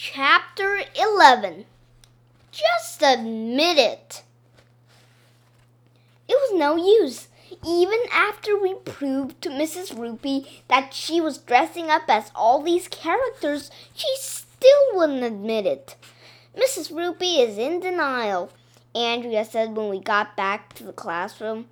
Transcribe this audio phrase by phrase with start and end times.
[0.00, 1.64] Chapter 11
[2.52, 4.22] Just admit it.
[6.28, 7.26] It was no use.
[7.66, 9.92] Even after we proved to Mrs.
[9.92, 15.96] Roopy that she was dressing up as all these characters, she still wouldn't admit it.
[16.56, 16.92] Mrs.
[16.92, 18.52] Roopy is in denial,
[18.94, 21.66] Andrea said when we got back to the classroom.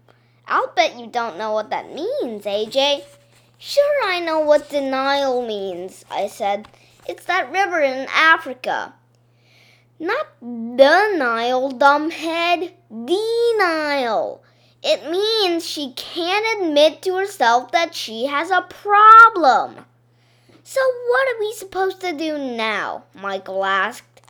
[0.48, 3.04] I'll bet you don't know what that means, AJ.
[3.56, 6.66] Sure, I know what denial means, I said.
[7.08, 8.94] It's that river in Africa.
[9.98, 12.72] Not the Nile, dumbhead.
[12.90, 14.42] Denial.
[14.82, 19.84] It means she can't admit to herself that she has a problem.
[20.62, 23.04] So, what are we supposed to do now?
[23.14, 24.20] Michael asked.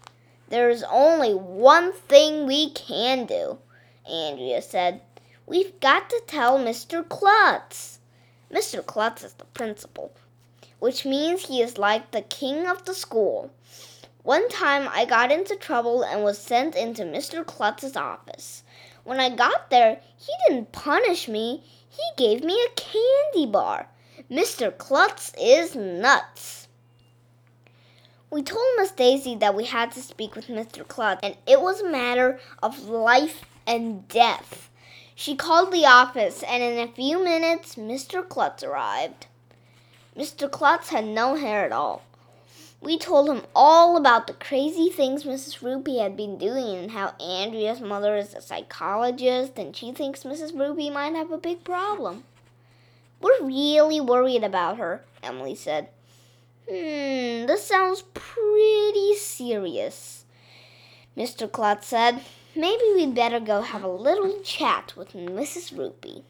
[0.48, 3.58] There's only one thing we can do,
[4.08, 5.00] Andrea said.
[5.46, 7.06] We've got to tell Mr.
[7.08, 7.98] Klutz.
[8.52, 8.84] Mr.
[8.84, 10.12] Klutz is the principal,
[10.78, 13.50] which means he is like the king of the school.
[14.22, 17.46] One time I got into trouble and was sent into Mr.
[17.46, 18.64] Klutz's office.
[19.04, 23.88] When I got there, he didn't punish me, he gave me a candy bar.
[24.30, 24.76] Mr.
[24.76, 26.66] Klutz is nuts.
[28.28, 30.86] We told Miss Daisy that we had to speak with Mr.
[30.86, 34.68] Klutz, and it was a matter of life and death.
[35.14, 38.28] She called the office, and in a few minutes Mr.
[38.28, 39.28] Klutz arrived.
[40.16, 40.50] Mr.
[40.50, 42.02] Klutz had no hair at all.
[42.80, 45.60] We told him all about the crazy things Mrs.
[45.60, 50.52] Roopy had been doing and how Andrea's mother is a psychologist and she thinks Mrs.
[50.52, 52.24] Roopy might have a big problem.
[53.20, 55.88] We're really worried about her, Emily said.
[56.68, 60.24] Hmm, this sounds pretty serious.
[61.16, 61.50] Mr.
[61.50, 62.20] Klutz said,
[62.54, 65.74] Maybe we'd better go have a little chat with Mrs.
[65.74, 66.22] Roopy.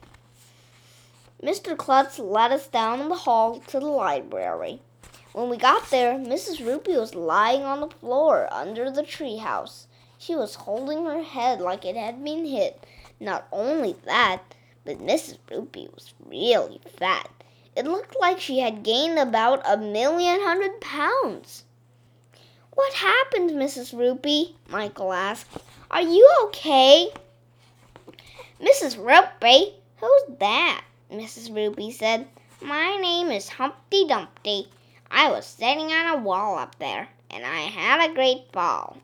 [1.42, 1.76] Mr.
[1.76, 4.80] Klutz led us down the hall to the library.
[5.32, 6.64] When we got there, Mrs.
[6.64, 9.86] Roopy was lying on the floor under the treehouse.
[10.16, 12.82] She was holding her head like it had been hit.
[13.20, 14.54] Not only that,
[14.86, 15.36] but Mrs.
[15.50, 17.28] Roopy was really fat.
[17.76, 21.64] It looked like she had gained about a million hundred pounds.
[22.72, 23.92] What happened, Mrs.
[23.92, 24.54] Roopy?
[24.70, 25.50] Michael asked.
[25.90, 27.10] Are you okay?
[28.58, 28.96] Mrs.
[28.96, 29.74] Roopy?
[29.98, 30.84] Who's that?
[31.10, 31.50] Mrs.
[31.50, 32.26] Roopy said.
[32.60, 34.68] My name is Humpty Dumpty.
[35.10, 38.96] I was sitting on a wall up there, and I had a great fall.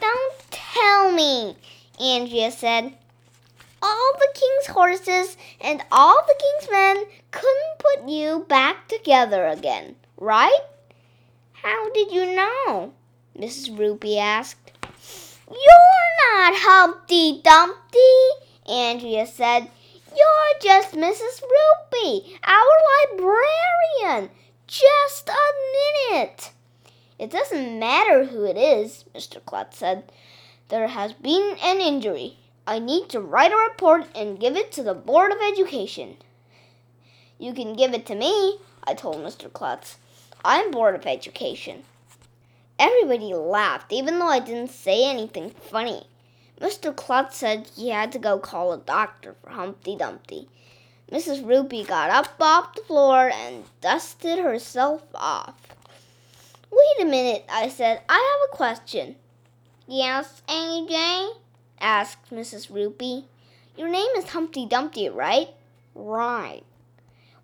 [0.00, 1.56] Don't tell me,
[2.00, 2.94] Andrea said.
[3.80, 9.94] All the king's horses and all the king's men couldn't put you back together again,
[10.16, 10.60] right?
[11.52, 12.92] How did you know?
[13.38, 13.76] Mrs.
[13.76, 14.72] Roopy asked.
[15.48, 19.70] You're not Humpty Dumpty, Andrea said.
[20.16, 21.42] You're just Mrs.
[21.42, 24.30] Roopy, our librarian.
[24.66, 26.52] Just a minute.
[27.18, 29.44] It doesn't matter who it is, Mr.
[29.44, 30.10] Klutz said.
[30.68, 32.36] There has been an injury.
[32.66, 36.16] I need to write a report and give it to the Board of Education.
[37.38, 39.52] You can give it to me, I told Mr.
[39.52, 39.96] Klutz.
[40.44, 41.84] I'm Board of Education.
[42.78, 46.06] Everybody laughed, even though I didn't say anything funny.
[46.60, 46.94] Mr.
[46.94, 50.48] Klutz said he had to go call a doctor for Humpty Dumpty.
[51.10, 51.42] Mrs.
[51.42, 55.54] Roopy got up off the floor and dusted herself off.
[56.70, 58.02] Wait a minute, I said.
[58.08, 59.16] I have a question.
[59.86, 61.30] Yes, AJ?
[61.80, 62.70] asked Mrs.
[62.70, 63.24] Roopy.
[63.76, 65.48] Your name is Humpty Dumpty, right?
[65.94, 66.64] Right.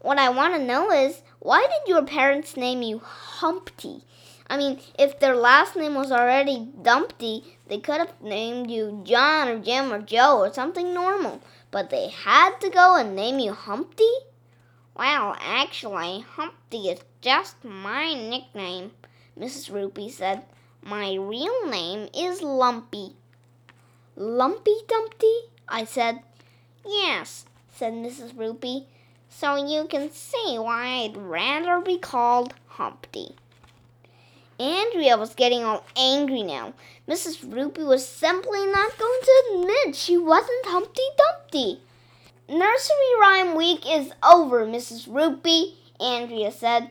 [0.00, 4.02] What I want to know is why did your parents name you Humpty?
[4.46, 9.48] I mean, if their last name was already Dumpty, they could have named you John
[9.48, 11.40] or Jim or Joe or something normal.
[11.70, 14.10] But they had to go and name you Humpty?
[14.96, 18.92] Well, actually, Humpty is just my nickname,
[19.38, 19.70] Mrs.
[19.70, 20.44] Roopy said.
[20.82, 23.16] My real name is Lumpy.
[24.14, 25.34] Lumpy Dumpty?
[25.66, 26.20] I said.
[26.84, 28.34] Yes, said Mrs.
[28.34, 28.86] Roopy.
[29.28, 33.34] so you can see why I'd rather be called Humpty.
[34.58, 36.74] Andrea was getting all angry now.
[37.08, 37.44] Mrs.
[37.44, 41.80] Roopy was simply not going to admit she wasn't Humpty Dumpty.
[42.48, 45.08] Nursery rhyme week is over, Mrs.
[45.08, 46.90] Roopy, Andrea said.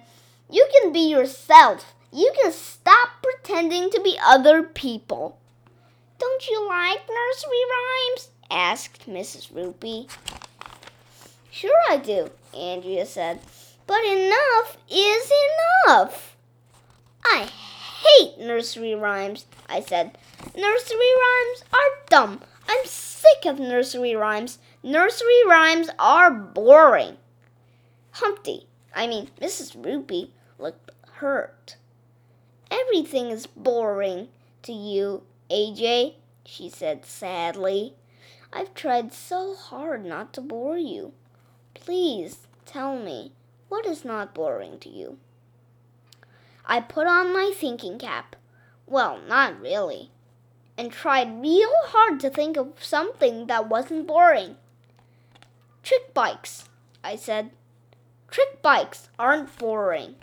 [0.50, 1.94] You can be yourself.
[2.12, 5.38] You can stop pretending to be other people.
[6.20, 8.30] Don't you like nursery rhymes?
[8.52, 9.52] asked Mrs.
[9.52, 10.10] Roopy.
[11.50, 13.40] Sure I do, Andrea said.
[13.88, 15.32] But enough is
[15.88, 16.33] enough.
[17.26, 17.50] I
[18.04, 20.18] hate nursery rhymes, I said.
[20.56, 22.42] Nursery rhymes are dumb.
[22.68, 24.60] I'm sick of nursery rhymes.
[24.84, 27.18] Nursery rhymes are boring.
[28.12, 29.76] Humpty, I mean Mrs.
[29.76, 30.30] Roopy,
[30.60, 31.78] looked hurt.
[32.70, 34.30] Everything is boring
[34.64, 36.16] to you, AJ,
[36.46, 37.94] she said sadly.
[38.52, 41.14] I've tried so hard not to bore you.
[41.74, 43.32] Please tell me,
[43.70, 45.18] what is not boring to you?
[46.66, 48.36] I put on my thinking cap.
[48.88, 50.12] Well, not really.
[50.78, 54.58] And tried real hard to think of something that wasn't boring.
[55.84, 56.70] Trick bikes,
[57.04, 57.52] I said.
[58.30, 60.16] Trick bikes aren't boring.